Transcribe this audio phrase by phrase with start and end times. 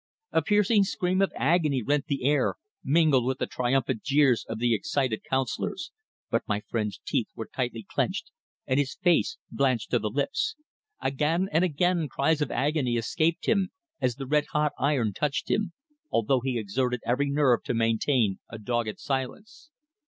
[0.31, 4.73] A piercing scream of agony rent the air, mingled with the triumphant jeers of the
[4.73, 5.91] excited councillors,
[6.31, 8.31] but my friend's teeth were tightly clenched
[8.65, 10.55] and his face blanched to the lips.
[11.01, 13.69] Again and again cries of agony escaped him
[13.99, 15.71] as the red hot iron touched him,
[16.09, 19.69] although he exerted every nerve to maintain a dogged silence.